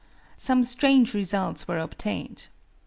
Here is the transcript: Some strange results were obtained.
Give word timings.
Some 0.35 0.63
strange 0.63 1.13
results 1.13 1.67
were 1.67 1.77
obtained. 1.77 2.47